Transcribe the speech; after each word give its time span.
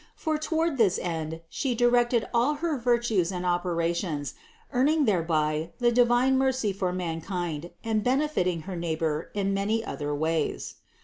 For 0.15 0.39
toward 0.39 0.79
this 0.79 0.97
end 0.97 1.41
She 1.47 1.75
directed 1.75 2.27
all 2.33 2.55
her 2.55 2.75
virtues 2.75 3.31
and 3.31 3.45
operations, 3.45 4.33
earning 4.73 5.05
thereby 5.05 5.73
the 5.77 5.91
divine 5.91 6.39
mercy 6.39 6.73
for 6.73 6.91
mankind 6.91 7.69
and 7.83 8.03
benefiting 8.03 8.61
her 8.61 8.75
neighbor 8.75 9.29
in 9.35 9.53
many 9.53 9.85
other 9.85 10.15
ways. 10.15 10.77